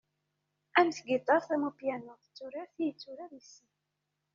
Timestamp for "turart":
2.35-2.75